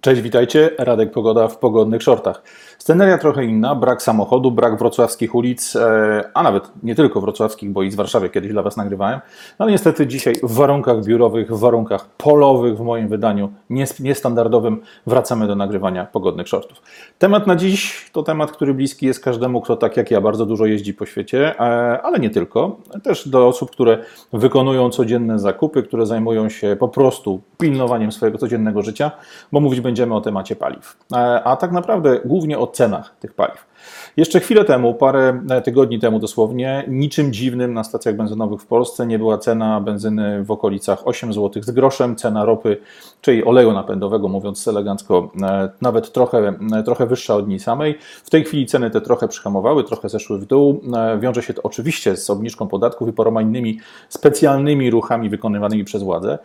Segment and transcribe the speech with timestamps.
[0.00, 0.70] Cześć, witajcie.
[0.78, 2.42] Radek Pogoda w pogodnych shortach.
[2.78, 7.82] Sceneria trochę inna, brak samochodu, brak wrocławskich ulic, e, a nawet nie tylko wrocławskich, bo
[7.82, 9.20] i z Warszawy kiedyś dla Was nagrywałem.
[9.58, 13.52] No ale niestety dzisiaj w warunkach biurowych, w warunkach polowych, w moim wydaniu
[14.00, 16.82] niestandardowym, wracamy do nagrywania pogodnych shortów.
[17.18, 20.66] Temat na dziś to temat, który bliski jest każdemu, kto tak jak ja bardzo dużo
[20.66, 21.62] jeździ po świecie, e,
[22.02, 22.76] ale nie tylko.
[23.02, 23.98] Też do osób, które
[24.32, 29.10] wykonują codzienne zakupy, które zajmują się po prostu pilnowaniem swojego codziennego życia,
[29.52, 30.96] bo mówić będziemy o temacie paliw.
[31.12, 33.70] E, a tak naprawdę głównie o cenach tych paliw.
[34.16, 39.18] Jeszcze chwilę temu, parę tygodni temu dosłownie, niczym dziwnym na stacjach benzynowych w Polsce nie
[39.18, 42.76] była cena benzyny w okolicach 8 zł z groszem, cena ropy,
[43.20, 46.54] czyli oleju napędowego, mówiąc elegancko, e, nawet trochę,
[46.84, 47.98] trochę wyższa od niej samej.
[48.24, 50.80] W tej chwili ceny te trochę przyhamowały, trochę zeszły w dół.
[50.96, 56.02] E, wiąże się to oczywiście z obniżką podatków i paroma innymi specjalnymi ruchami wykonywanymi przez
[56.02, 56.38] władze,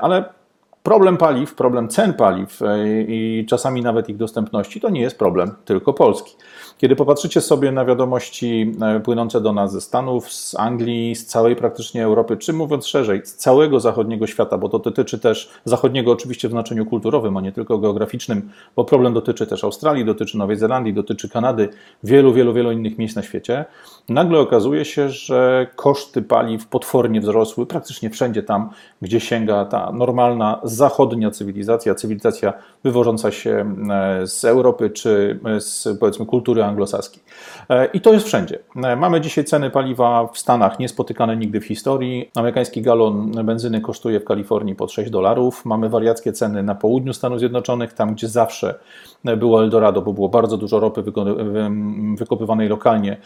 [0.00, 0.37] ale
[0.88, 5.54] Problem paliw, problem cen paliw e, i czasami nawet ich dostępności to nie jest problem
[5.64, 6.36] tylko Polski.
[6.78, 11.56] Kiedy popatrzycie sobie na wiadomości e, płynące do nas ze Stanów, z Anglii, z całej
[11.56, 16.48] praktycznie Europy, czy mówiąc szerzej, z całego zachodniego świata, bo to dotyczy też zachodniego oczywiście
[16.48, 20.94] w znaczeniu kulturowym, a nie tylko geograficznym, bo problem dotyczy też Australii, dotyczy Nowej Zelandii,
[20.94, 21.68] dotyczy Kanady,
[22.04, 23.64] wielu, wielu, wielu innych miejsc na świecie,
[24.08, 28.70] nagle okazuje się, że koszty paliw potwornie wzrosły praktycznie wszędzie tam,
[29.02, 32.52] gdzie sięga ta normalna zachodnia cywilizacja, cywilizacja
[32.84, 37.22] wywożąca się e, z Europy czy z powiedzmy kultury anglosaskiej.
[37.68, 38.58] E, I to jest wszędzie.
[38.76, 42.30] E, mamy dzisiaj ceny paliwa w Stanach niespotykane nigdy w historii.
[42.36, 45.64] Amerykański galon benzyny kosztuje w Kalifornii pod 6 dolarów.
[45.64, 48.74] Mamy wariackie ceny na południu Stanów Zjednoczonych, tam gdzie zawsze
[49.36, 51.02] było Eldorado, bo było bardzo dużo ropy
[52.18, 53.16] wykopywanej lokalnie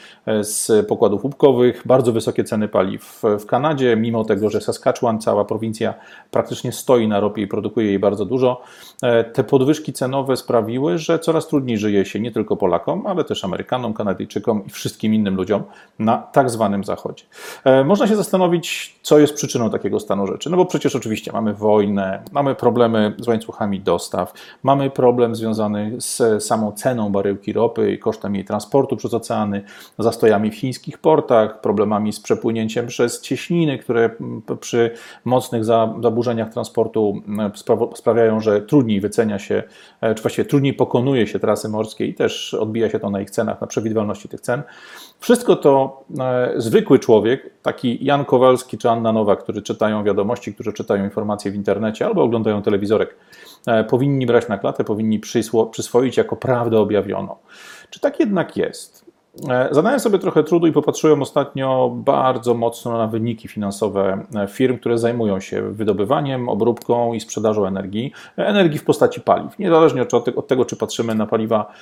[0.41, 5.95] z pokładów łupkowych, bardzo wysokie ceny paliw w Kanadzie, mimo tego, że Saskatchewan, cała prowincja
[6.31, 8.61] praktycznie stoi na ropie i produkuje jej bardzo dużo.
[9.03, 13.45] E, te podwyżki cenowe sprawiły, że coraz trudniej żyje się nie tylko Polakom, ale też
[13.45, 15.63] Amerykanom, Kanadyjczykom i wszystkim innym ludziom
[15.99, 17.25] na tak zwanym Zachodzie.
[17.65, 20.51] E, można się zastanowić, co jest przyczyną takiego stanu rzeczy.
[20.51, 26.45] No bo przecież oczywiście mamy wojnę, mamy problemy z łańcuchami dostaw, mamy problem związany z
[26.45, 29.63] samą ceną baryłki ropy i kosztem jej transportu przez oceany,
[29.99, 34.11] zastojami w chińskich portach, problemami z przepłynięciem przez cieśniny, które
[34.61, 34.91] przy
[35.25, 37.22] mocnych zaburzeniach transportu
[37.95, 39.63] sprawiają, że trudniej wycenia się,
[40.01, 43.31] e, czy właściwie trudniej pokonuje się trasy morskie i też odbija się to na ich
[43.31, 44.63] cenach, na przewidywalności tych cen.
[45.21, 50.73] Wszystko to e, zwykły człowiek, taki Jan Kowalski czy Anna Nowa, którzy czytają wiadomości, którzy
[50.73, 53.17] czytają informacje w internecie albo oglądają telewizorek,
[53.67, 55.21] e, powinni brać na klatę, powinni
[55.71, 57.37] przyswoić jako prawdę objawioną.
[57.91, 59.02] Czy tak jednak jest?
[59.51, 64.79] E, zadałem sobie trochę trudu i popatrzyłem ostatnio bardzo mocno na wyniki finansowe e, firm,
[64.79, 69.59] które zajmują się wydobywaniem, obróbką i sprzedażą energii, e, energii w postaci paliw.
[69.59, 70.03] Niezależnie
[70.37, 71.73] od tego, czy patrzymy na paliwa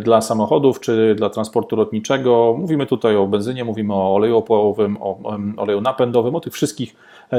[0.00, 5.18] dla samochodów, czy dla transportu lotniczego, mówimy tutaj o benzynie, mówimy o oleju opałowym, o
[5.56, 6.96] oleju napędowym, o tych wszystkich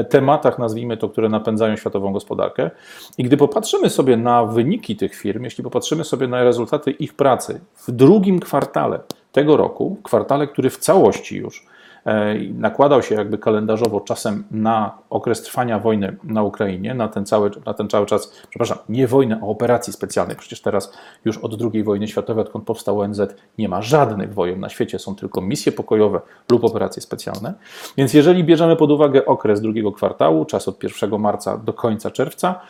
[0.08, 2.70] tematach, nazwijmy to, które napędzają światową gospodarkę.
[3.18, 7.60] I gdy popatrzymy sobie na wyniki tych firm, jeśli popatrzymy sobie na rezultaty ich pracy
[7.74, 8.98] w drugim kwartale,
[9.32, 11.66] tego roku, w kwartale, który w całości już
[12.06, 17.50] e, nakładał się jakby kalendarzowo czasem na okres trwania wojny na Ukrainie, na ten cały,
[17.66, 20.36] na ten cały czas, przepraszam, nie wojny, a operacji specjalnej.
[20.36, 20.92] Przecież teraz
[21.24, 23.20] już od II wojny światowej, odkąd powstał ONZ,
[23.58, 27.54] nie ma żadnych wojen na świecie, są tylko misje pokojowe lub operacje specjalne.
[27.96, 32.60] Więc jeżeli bierzemy pod uwagę okres drugiego kwartału, czas od 1 marca do końca czerwca,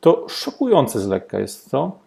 [0.00, 2.05] to szokujące z lekka jest to,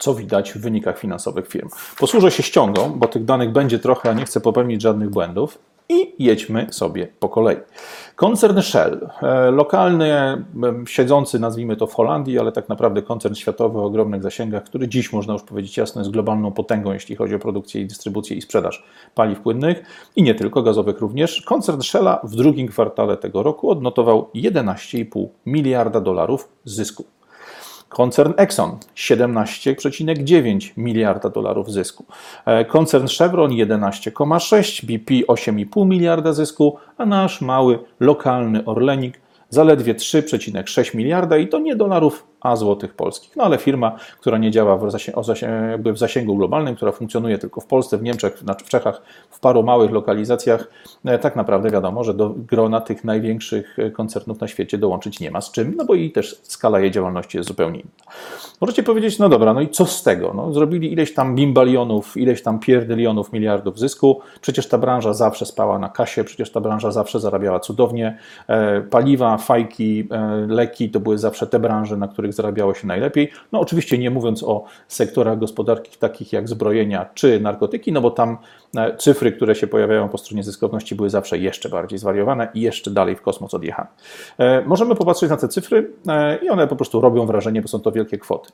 [0.00, 1.68] co widać w wynikach finansowych firm.
[1.98, 5.58] Posłużę się ściągą, bo tych danych będzie trochę, a nie chcę popełnić żadnych błędów.
[5.88, 7.56] I jedźmy sobie po kolei.
[8.16, 10.12] Koncern Shell, e, lokalny,
[10.86, 15.12] siedzący nazwijmy to w Holandii, ale tak naprawdę koncern światowy o ogromnych zasięgach, który dziś
[15.12, 18.84] można już powiedzieć jasno jest globalną potęgą, jeśli chodzi o produkcję i dystrybucję i sprzedaż
[19.14, 19.82] paliw płynnych
[20.16, 21.42] i nie tylko gazowych również.
[21.42, 27.04] Koncern Shella w drugim kwartale tego roku odnotował 11,5 miliarda dolarów zysku.
[27.90, 32.04] Koncern Exxon 17,9 miliarda dolarów zysku.
[32.46, 40.96] E, koncern Chevron 11,6, BP 8,5 miliarda zysku, a nasz mały lokalny Orlenik zaledwie 3,6
[40.96, 43.36] miliarda i to nie dolarów a złotych polskich.
[43.36, 47.66] No ale firma, która nie działa w, zasięgu, w zasięgu globalnym, która funkcjonuje tylko w
[47.66, 50.70] Polsce, w Niemczech, w Czechach, w paru małych lokalizacjach,
[51.04, 55.30] e, tak naprawdę wiadomo, że do grona tych największych e, koncernów na świecie dołączyć nie
[55.30, 57.90] ma z czym, no bo i też skala jej działalności jest zupełnie inna.
[58.60, 60.32] Możecie powiedzieć, no dobra, no i co z tego?
[60.34, 65.78] No, zrobili ileś tam bimbalionów, ileś tam pierdylionów miliardów zysku, przecież ta branża zawsze spała
[65.78, 70.08] na kasie, przecież ta branża zawsze zarabiała cudownie, e, paliwa, fajki,
[70.48, 73.30] leki to były zawsze te branże, na których których zarabiało się najlepiej.
[73.52, 78.38] No oczywiście nie mówiąc o sektorach gospodarki takich jak zbrojenia czy narkotyki, no bo tam
[78.76, 82.90] e, cyfry, które się pojawiają po stronie zyskowności były zawsze jeszcze bardziej zwariowane i jeszcze
[82.90, 83.88] dalej w kosmos odjechane.
[84.38, 85.92] E, możemy popatrzeć na te cyfry
[86.42, 88.50] i one po prostu robią wrażenie, bo są to wielkie kwoty.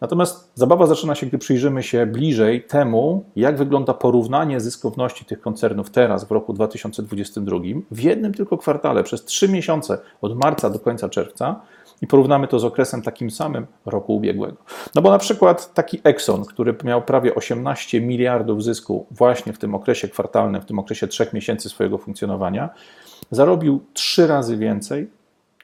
[0.00, 5.90] Natomiast zabawa zaczyna się, gdy przyjrzymy się bliżej temu, jak wygląda porównanie zyskowności tych koncernów
[5.90, 7.56] teraz w roku 2022
[7.90, 11.60] w jednym tylko kwartale przez trzy miesiące od marca do końca czerwca
[12.02, 14.56] i porównamy to z okresem takim samym roku ubiegłego.
[14.94, 19.74] No bo na przykład taki Exxon, który miał prawie 18 miliardów zysku właśnie w tym
[19.74, 22.70] okresie kwartalnym, w tym okresie trzech miesięcy swojego funkcjonowania,
[23.30, 25.10] zarobił trzy razy więcej,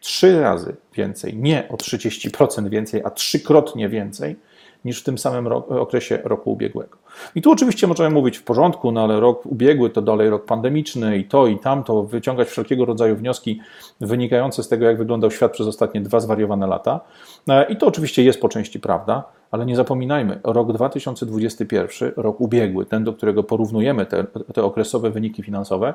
[0.01, 4.37] trzy razy więcej, nie o 30% więcej, a trzykrotnie więcej
[4.85, 6.99] niż w tym samym okresie roku ubiegłego.
[7.35, 11.19] I tu oczywiście możemy mówić w porządku, no ale rok ubiegły to dalej rok pandemiczny
[11.19, 13.61] i to i tamto, wyciągać wszelkiego rodzaju wnioski
[14.01, 17.01] wynikające z tego, jak wyglądał świat przez ostatnie dwa zwariowane lata.
[17.49, 22.87] E, I to oczywiście jest po części prawda, ale nie zapominajmy, rok 2021, rok ubiegły,
[22.87, 24.25] ten, do którego porównujemy te,
[24.55, 25.95] te okresowe wyniki finansowe,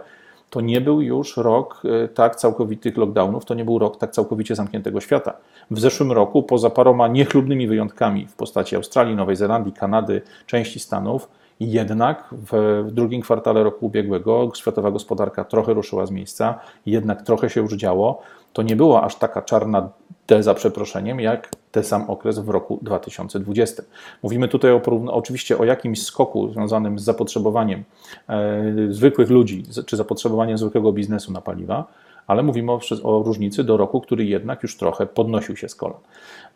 [0.50, 4.56] to nie był już rok e, tak całkowitych lockdownów, to nie był rok tak całkowicie
[4.56, 5.34] zamkniętego świata.
[5.72, 11.30] W zeszłym roku, poza paroma niechlubnymi wyjątkami w postaci Australii, Nowej Zelandii, Kanady, części Stanów,
[11.60, 17.62] jednak w drugim kwartale roku ubiegłego światowa gospodarka trochę ruszyła z miejsca, jednak trochę się
[17.62, 18.22] już działo.
[18.54, 19.90] To nie była aż taka czarna
[20.28, 23.84] D za przeproszeniem, jak ten sam okres w roku 2020.
[24.24, 24.82] Mówimy tutaj o,
[25.12, 27.84] oczywiście o jakimś skoku związanym z zapotrzebowaniem
[28.30, 31.88] e, zwykłych ludzi, czy zapotrzebowaniem zwykłego biznesu na paliwa,
[32.28, 36.00] ale mówimy o, o różnicy do roku, który jednak już trochę podnosił się z kolan.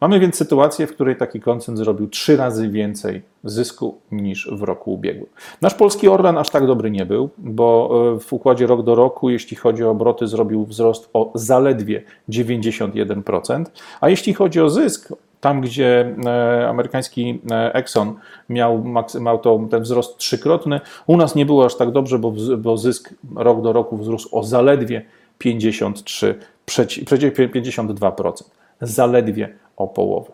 [0.02, 4.94] Mamy więc sytuację, w której taki koncern zrobił trzy razy więcej zysku niż w roku
[4.94, 5.30] ubiegłym.
[5.62, 9.30] Nasz polski Orlen aż tak dobry nie był, bo e, w układzie rok do roku,
[9.30, 13.66] jeśli chodzi o obroty, zrobił wzrost o zaledwie 91%,
[14.02, 18.14] a jeśli chodzi o zysk, tam, gdzie e, amerykański e, Exxon
[18.50, 18.84] miał,
[19.20, 23.14] miał to, ten wzrost trzykrotny, u nas nie było aż tak dobrze, bo, bo zysk
[23.36, 25.06] rok do roku wzrósł o zaledwie
[25.42, 28.44] 53, 52%.
[28.82, 30.32] Zaledwie o połowę.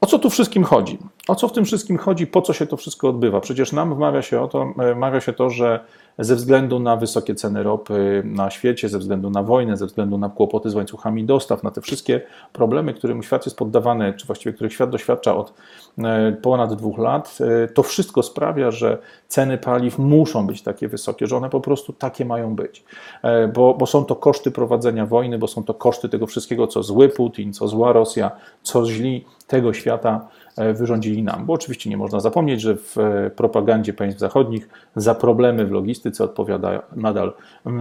[0.00, 0.98] O co tu wszystkim chodzi?
[1.28, 2.26] O co w tym wszystkim chodzi?
[2.26, 3.40] Po co się to wszystko odbywa?
[3.40, 5.84] Przecież nam wmawia się, o to, e, wmawia się to, że
[6.18, 10.28] ze względu na wysokie ceny ropy na świecie, ze względu na wojnę, ze względu na
[10.28, 12.20] kłopoty z łańcuchami dostaw, na te wszystkie
[12.52, 15.52] problemy, którym świat jest poddawany, czy właściwie których świat doświadcza od
[15.98, 18.98] e, ponad dwóch lat, e, to wszystko sprawia, że
[19.28, 22.84] ceny paliw muszą być takie wysokie, że one po prostu takie mają być,
[23.22, 26.82] e, bo, bo są to koszty prowadzenia wojny, bo są to koszty tego wszystkiego, co
[26.82, 28.30] zły Putin, co zła Rosja,
[28.62, 31.46] co źli tego świata E, wyrządzili nam.
[31.46, 36.24] Bo oczywiście nie można zapomnieć, że w e, propagandzie państw zachodnich za problemy w logistyce
[36.24, 37.32] odpowiada nadal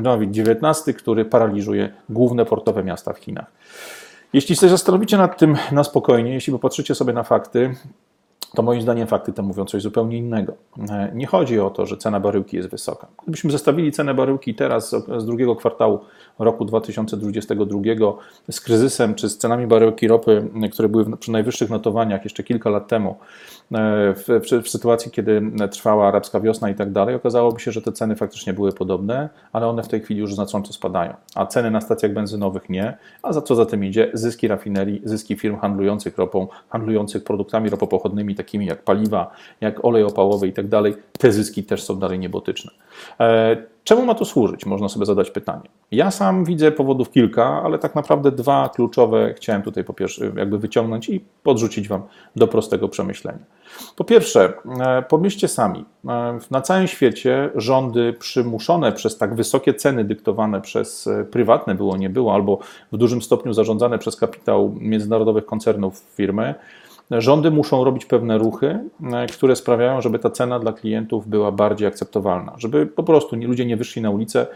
[0.04, 3.52] COVID-19, który paraliżuje główne portowe miasta w Chinach.
[4.34, 7.76] Jeśli się zastanowicie nad tym na spokojnie, jeśli popatrzycie sobie na fakty,
[8.56, 10.54] to moim zdaniem fakty te mówią coś zupełnie innego.
[10.90, 13.08] E, nie chodzi o to, że cena baryłki jest wysoka.
[13.24, 16.00] Gdybyśmy zestawili cenę baryłki teraz z drugiego kwartału
[16.40, 17.82] roku 2022
[18.52, 22.88] z kryzysem czy z cenami baryłki ropy, które były przy najwyższych notowaniach jeszcze kilka lat
[22.88, 24.28] temu, e, w,
[24.64, 25.42] w, sytuacji, kiedy
[25.72, 29.68] trwała arabska wiosna i tak dalej, okazałoby się, że te ceny faktycznie były podobne, ale
[29.68, 33.42] one w tej chwili już znacząco spadają, a ceny na stacjach benzynowych nie, a za
[33.42, 34.12] co za tym idzie?
[34.14, 39.32] Zyski rafinerii, zyski firm handlujących ropą, handlujących produktami ropopochodnymi, takimi jak paliwa,
[39.62, 42.72] jak olej opałowy i tak dalej, te zyski też są dalej niebotyczne.
[43.20, 44.66] E, czemu ma to służyć?
[44.66, 45.70] Można sobie zadać pytanie.
[45.92, 50.58] Ja sam widzę powodów kilka, ale tak naprawdę dwa kluczowe chciałem tutaj po pierwsze jakby
[50.58, 52.02] wyciągnąć i podrzucić Wam
[52.36, 53.44] do prostego przemyślenia.
[53.96, 60.04] Po pierwsze, e, pomyślcie sami, e, na całym świecie rządy przymuszone przez tak wysokie ceny
[60.04, 62.60] dyktowane przez prywatne było, nie było, albo
[62.92, 66.56] w dużym stopniu zarządzane przez kapitał międzynarodowych koncernów firmy,
[67.12, 68.80] Rządy muszą robić pewne ruchy,
[69.14, 73.66] e, które sprawiają, żeby ta cena dla klientów była bardziej akceptowalna, żeby po prostu ludzie
[73.66, 74.48] nie wyszli na ulicę,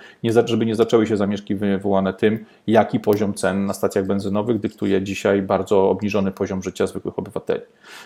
[0.46, 5.42] żeby nie zaczęły się zamieszki wywołane tym, jaki poziom cen na stacjach benzynowych dyktuje dzisiaj
[5.42, 7.62] bardzo obniżony poziom życia zwykłych obywateli.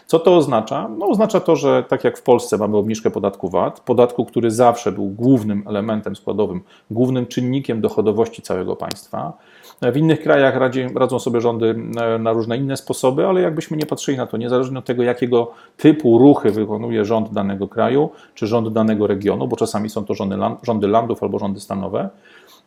[0.06, 0.90] Co to oznacza?
[0.98, 4.92] No, oznacza to, że tak jak w Polsce mamy obniżkę podatku VAT, podatku, który zawsze
[4.92, 6.62] był głównym elementem składowym,
[6.92, 9.34] głównym czynnikiem dochodowości całego państwa,
[9.82, 13.86] w innych krajach radzi, radzą sobie rządy e, na różne inne sposoby, ale jakbyśmy nie
[13.86, 18.74] patrzyli na to, niezależnie od tego, jakiego typu ruchy wykonuje rząd danego kraju czy rząd
[18.74, 22.10] danego regionu, bo czasami są to rządy, rządy landów albo rządy stanowe,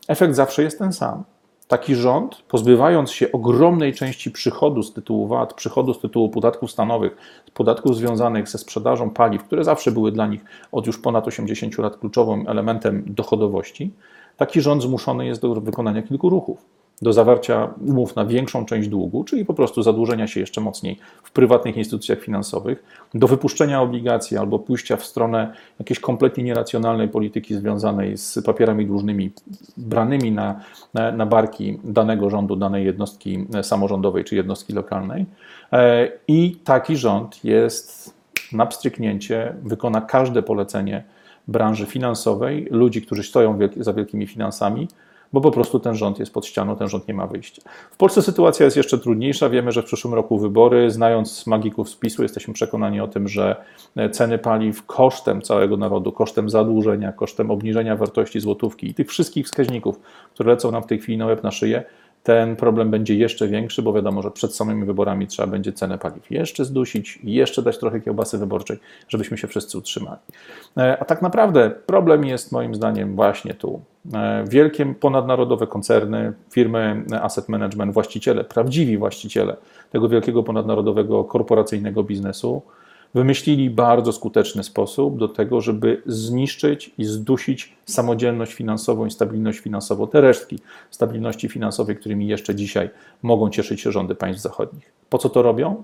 [0.08, 1.24] efekt zawsze jest ten sam.
[1.68, 7.16] Taki rząd, pozbywając się ogromnej części przychodu z tytułu VAT, przychodu z tytułu podatków stanowych,
[7.54, 11.96] podatków związanych ze sprzedażą paliw, które zawsze były dla nich od już ponad 80 lat
[11.96, 13.90] kluczowym elementem dochodowości,
[14.36, 16.79] taki rząd zmuszony jest do wykonania kilku ruchów.
[17.02, 21.30] Do zawarcia umów na większą część długu, czyli po prostu zadłużenia się jeszcze mocniej w
[21.30, 28.16] prywatnych instytucjach finansowych, do wypuszczenia obligacji albo pójścia w stronę jakiejś kompletnie nieracjonalnej polityki związanej
[28.16, 29.30] z papierami dłużnymi
[29.76, 30.60] branymi na,
[30.94, 35.26] na, na barki danego rządu, danej jednostki samorządowej czy jednostki lokalnej.
[35.72, 38.14] E, I taki rząd jest
[38.52, 41.04] na pstryknięcie, wykona każde polecenie
[41.48, 44.88] branży finansowej, ludzi, którzy stoją za wielkimi finansami,
[45.32, 47.62] bo po prostu ten rząd jest pod ścianą, ten rząd nie ma wyjścia.
[47.90, 49.48] W Polsce sytuacja jest jeszcze trudniejsza.
[49.48, 50.90] Wiemy, że w przyszłym roku wybory.
[50.90, 53.56] Znając magików spisu, jesteśmy przekonani o tym, że
[54.10, 60.00] ceny paliw kosztem całego narodu, kosztem zadłużenia, kosztem obniżenia wartości złotówki i tych wszystkich wskaźników,
[60.34, 61.84] które lecą nam w tej chwili na łeb na szyję,
[62.22, 66.30] ten problem będzie jeszcze większy, bo wiadomo, że przed samymi wyborami trzeba będzie cenę paliw
[66.30, 70.20] jeszcze zdusić jeszcze dać trochę kiełbasy wyborczej, żebyśmy się wszyscy utrzymali.
[70.76, 73.80] E, a tak naprawdę problem jest moim zdaniem właśnie tu.
[74.14, 79.56] E, wielkie ponadnarodowe koncerny, firmy asset management, właściciele, prawdziwi właściciele
[79.90, 82.62] tego wielkiego ponadnarodowego korporacyjnego biznesu,
[83.14, 90.06] wymyślili bardzo skuteczny sposób do tego, żeby zniszczyć i zdusić samodzielność finansową i stabilność finansową,
[90.06, 90.58] te resztki
[90.90, 92.90] stabilności finansowej, którymi jeszcze dzisiaj
[93.22, 94.92] mogą cieszyć się rządy państw zachodnich.
[95.10, 95.82] Po co to robią?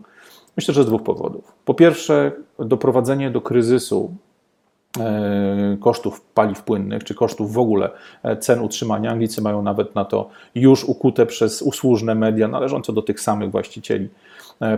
[0.56, 1.52] Myślę, że z dwóch powodów.
[1.64, 4.14] Po pierwsze, doprowadzenie do kryzysu
[5.00, 7.90] e, kosztów paliw płynnych, czy kosztów w ogóle
[8.22, 9.10] e, cen utrzymania.
[9.10, 14.08] Anglicy mają nawet na to już ukute przez usłużne media należące do tych samych właścicieli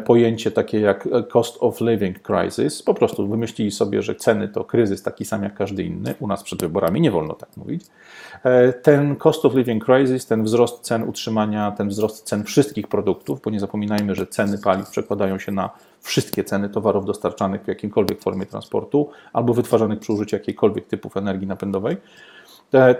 [0.04, 2.82] pojęcie takie jak e, cost of living crisis.
[2.82, 6.14] Po prostu wymyślili sobie, że ceny to kryzys taki sam jak każdy inny.
[6.20, 7.82] U nas przed wyborami nie wolno tak mówić.
[8.44, 13.40] E, ten cost of living crisis, ten wzrost cen utrzymania, ten wzrost cen wszystkich produktów,
[13.40, 15.70] bo nie zapominajmy, że ceny paliw przekładają się na
[16.00, 21.46] wszystkie ceny towarów dostarczanych w jakiejkolwiek formie transportu albo wytwarzanych przy użyciu jakiejkolwiek typów energii
[21.46, 22.37] napędowej E,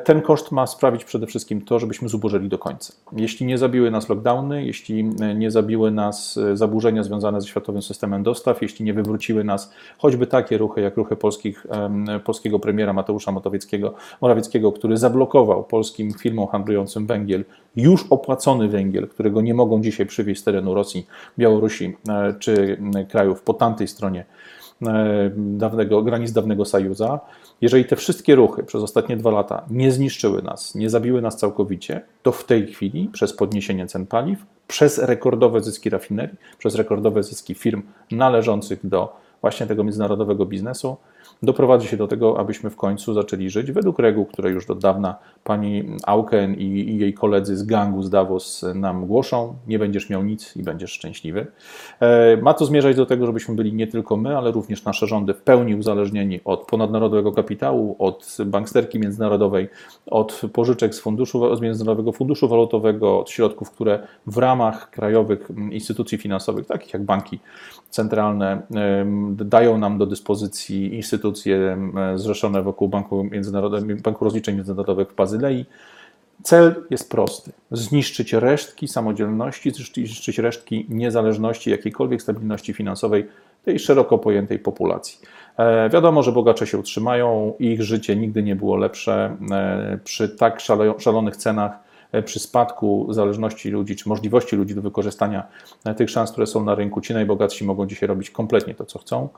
[0.05, 2.93] ten koszt ma sprawić przede wszystkim to, żebyśmy zubożeli do końca.
[3.13, 7.83] Jeśli nie zabiły nas lockdowny, jeśli e, nie zabiły nas e, zaburzenia związane ze światowym
[7.83, 11.67] systemem dostaw, jeśli nie wywróciły nas choćby takie ruchy, jak ruchy polskich,
[12.25, 17.45] polskiego premiera Mateusza Morawieckiego, Morawieckiego, który zablokował polskim firmom handlującym węgiel,
[17.77, 21.07] już opłacony węgiel, którego nie mogą dzisiaj przywieźć z terenu Rosji,
[21.39, 21.97] Białorusi
[22.39, 24.25] czy krajów po tamtej stronie
[25.37, 27.21] dawnego, granic dawnego Sajuza,
[27.61, 32.01] jeżeli te wszystkie ruchy przez ostatnie dwa lata nie zniszczyły nas, nie zabiły nas całkowicie,
[32.23, 37.55] to w tej chwili przez podniesienie cen paliw, przez rekordowe zyski rafinerii, przez rekordowe zyski
[37.55, 40.97] firm należących do właśnie tego międzynarodowego biznesu,
[41.43, 45.17] doprowadzi się do tego, abyśmy w końcu zaczęli żyć według reguł, które już do dawna
[45.45, 49.55] pani Auken i, i jej koledzy z gangu z Davos nam głoszą.
[49.67, 51.47] Nie będziesz miał nic i będziesz szczęśliwy.
[52.01, 55.35] E, ma to zmierzać do tego, żebyśmy byli nie tylko my, ale również nasze rządy
[55.35, 59.69] w pełni uzależnieni od ponadnarodowego kapitału, od banksterki międzynarodowej,
[60.07, 66.19] od pożyczek z, funduszu, z Międzynarodowego Funduszu Walutowego, od środków, które w ramach krajowych instytucji
[66.19, 67.39] finansowych, takich jak banki
[67.91, 68.63] centralne,
[69.35, 71.28] dają nam do dyspozycji instytucje
[72.15, 73.27] zrzeszone wokół Banku,
[74.03, 75.67] Banku Rozliczeń Międzynarodowych w Bazylei.
[76.43, 83.29] Cel jest prosty: zniszczyć resztki samodzielności, zniszczyć resztki niezależności, jakiejkolwiek stabilności finansowej
[83.65, 85.19] tej szeroko pojętej populacji.
[85.57, 89.37] E, wiadomo, że bogacze się utrzymają, ich życie nigdy nie było lepsze.
[89.51, 90.61] E, przy tak
[90.99, 91.73] szalonych cenach,
[92.13, 95.47] e, przy spadku zależności ludzi, czy możliwości ludzi do wykorzystania
[95.97, 99.29] tych szans, które są na rynku, ci najbogatsi mogą dzisiaj robić kompletnie to, co chcą.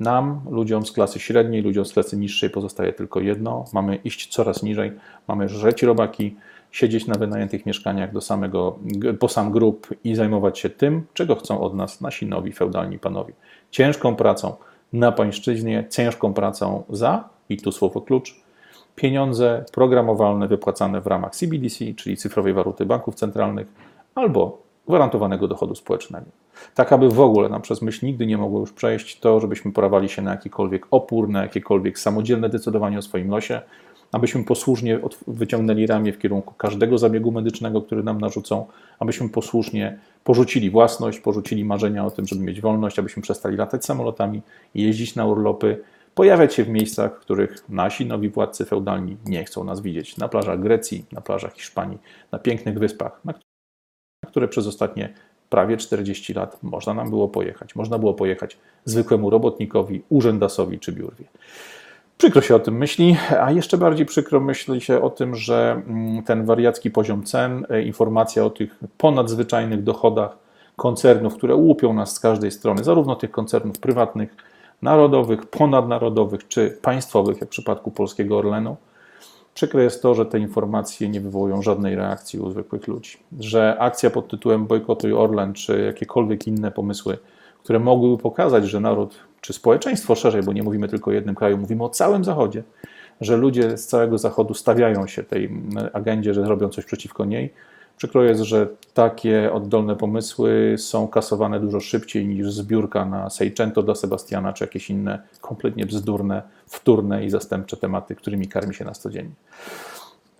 [0.00, 4.62] Nam, ludziom z klasy średniej, ludziom z klasy niższej pozostaje tylko jedno: mamy iść coraz
[4.62, 4.92] niżej,
[5.28, 6.36] mamy żreć robaki,
[6.70, 8.78] siedzieć na wynajętych mieszkaniach do samego,
[9.18, 13.32] po sam grób i zajmować się tym, czego chcą od nas nasi nowi feudalni panowie.
[13.70, 14.54] Ciężką pracą
[14.92, 18.40] na pańszczyźnie, ciężką pracą za, i tu słowo klucz,
[18.96, 23.66] pieniądze programowalne wypłacane w ramach CBDC, czyli cyfrowej waluty banków centralnych,
[24.14, 26.26] albo gwarantowanego dochodu społecznego.
[26.74, 30.08] Tak, aby w ogóle nam przez myśl nigdy nie mogło już przejść to, żebyśmy porawali
[30.08, 33.60] się na jakikolwiek opór, na jakiekolwiek samodzielne decydowanie o swoim losie,
[34.12, 38.66] abyśmy posłusznie wyciągnęli ramię w kierunku każdego zabiegu medycznego, który nam narzucą,
[38.98, 44.42] abyśmy posłusznie porzucili własność, porzucili marzenia o tym, żeby mieć wolność, abyśmy przestali latać samolotami,
[44.74, 45.82] jeździć na urlopy,
[46.14, 50.16] pojawiać się w miejscach, w których nasi nowi władcy feudalni nie chcą nas widzieć.
[50.16, 51.98] Na plażach Grecji, na plażach Hiszpanii,
[52.32, 53.34] na pięknych wyspach, na
[54.30, 55.14] które przez ostatnie
[55.50, 57.76] prawie 40 lat można nam było pojechać.
[57.76, 61.24] Można było pojechać zwykłemu robotnikowi, urzędasowi czy biurwie.
[62.18, 66.22] Przykro się o tym myśli, a jeszcze bardziej przykro myśli się o tym, że mm,
[66.22, 70.36] ten wariacki poziom cen, e, informacja o tych ponadzwyczajnych dochodach
[70.76, 74.36] koncernów, które łupią nas z każdej strony, zarówno tych koncernów prywatnych,
[74.82, 78.76] narodowych, ponadnarodowych czy państwowych, jak w przypadku polskiego Orlenu,
[79.60, 83.18] Przykre jest to, że te informacje nie wywołują żadnej reakcji u zwykłych ludzi.
[83.40, 87.18] Że akcja pod tytułem Bojkotuj Orlen, czy jakiekolwiek inne pomysły,
[87.62, 91.58] które mogłyby pokazać, że naród, czy społeczeństwo szerzej, bo nie mówimy tylko o jednym kraju,
[91.58, 92.62] mówimy o całym Zachodzie,
[93.20, 95.50] że ludzie z całego Zachodu stawiają się tej
[95.92, 97.52] agendzie, że robią coś przeciwko niej.
[98.00, 103.94] Przykro jest, że takie oddolne pomysły są kasowane dużo szybciej niż zbiórka na Seicento dla
[103.94, 109.34] Sebastiana, czy jakieś inne kompletnie bzdurne, wtórne i zastępcze tematy, którymi karmi się nas codziennie.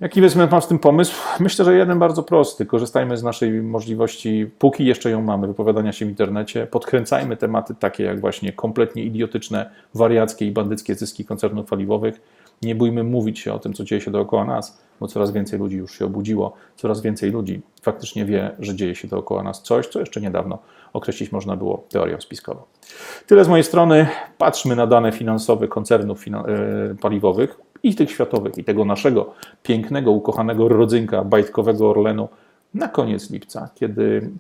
[0.01, 1.15] Jaki wezmę mam z tym pomysł?
[1.41, 2.67] Myślę, że jeden bardzo prosty.
[2.67, 6.67] Korzystajmy z naszej możliwości, póki jeszcze ją mamy, wypowiadania się w internecie.
[6.67, 12.21] Podkręcajmy tematy takie jak właśnie kompletnie idiotyczne, wariackie i bandyckie zyski koncernów paliwowych
[12.63, 15.77] nie bójmy mówić się o tym, co dzieje się dookoła nas, bo coraz więcej ludzi
[15.77, 20.01] już się obudziło, coraz więcej ludzi faktycznie wie, że dzieje się dookoła nas coś, co
[20.01, 20.59] jeszcze niedawno
[20.93, 22.61] określić można było teorią spiskową.
[23.27, 24.07] Tyle z mojej strony.
[24.39, 30.69] Patrzmy na dane finansowe koncernów e, paliwowych i tych światowych, i tego naszego pięknego, ukochanego
[30.69, 32.29] rodzynka bajtkowego Orlenu
[32.75, 34.31] na koniec lipca, kiedy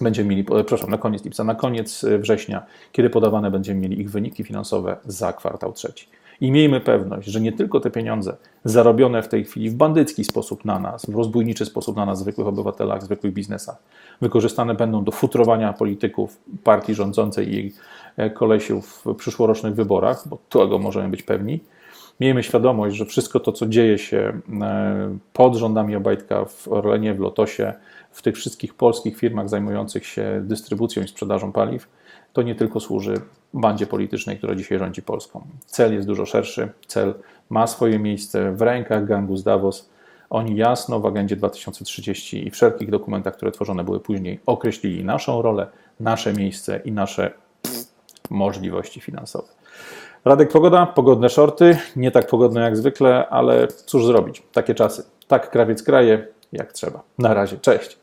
[0.00, 4.10] będziemy mieli, e, przepraszam, na koniec lipca, na koniec września, kiedy podawane będziemy mieli ich
[4.10, 6.17] wyniki finansowe za kwartał trzeci.
[6.40, 10.64] I miejmy pewność, że nie tylko te pieniądze zarobione w tej chwili w bandycki sposób
[10.64, 13.76] na nas, w rozbójniczy sposób na nas, zwykłych obywatelach, zwykłych biznesach,
[14.20, 17.72] wykorzystane będą do futrowania polityków partii rządzącej i
[18.16, 21.60] e, kolesiów w przyszłorocznych wyborach, bo tego możemy być pewni.
[22.20, 27.20] Miejmy świadomość, że wszystko to, co dzieje się e, pod rządami Obajtka w Orlenie, w
[27.20, 27.72] Lotosie,
[28.10, 31.88] w tych wszystkich polskich firmach zajmujących się dystrybucją i sprzedażą paliw,
[32.32, 33.20] to nie tylko służy
[33.54, 35.46] bandzie politycznej, która dzisiaj rządzi Polską.
[35.66, 36.68] Cel jest dużo szerszy.
[36.86, 37.14] Cel
[37.50, 39.90] ma swoje miejsce w rękach gangu z Davos.
[40.30, 45.66] Oni jasno w agendzie 2030 i wszelkich dokumentach, które tworzone były później, określili naszą rolę,
[46.00, 47.30] nasze miejsce i nasze
[48.30, 49.48] możliwości finansowe.
[50.24, 55.04] Radek Pogoda, pogodne shorty, nie tak pogodne jak zwykle, ale cóż zrobić, takie czasy.
[55.28, 57.02] Tak krawiec kraje, jak trzeba.
[57.18, 57.98] Na razie, cześć.